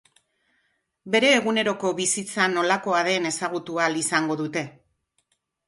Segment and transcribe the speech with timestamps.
[1.15, 4.67] Bere eguneroko bizitza nolakoa den ezagutu ahal izango dute.